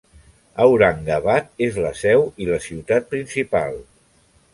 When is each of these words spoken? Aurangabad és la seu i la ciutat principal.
Aurangabad 0.63 1.51
és 1.65 1.77
la 1.83 1.91
seu 1.99 2.25
i 2.45 2.47
la 2.53 2.57
ciutat 2.69 3.07
principal. 3.13 3.79